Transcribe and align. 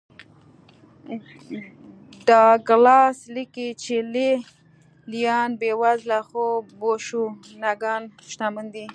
ډاګلاس 2.27 3.17
لیکي 3.35 3.69
چې 3.81 3.95
لې 4.13 4.31
لیان 5.11 5.49
بېوزله 5.59 6.19
خو 6.29 6.43
بوشونګان 6.79 8.01
شتمن 8.29 8.65
دي 8.73 8.85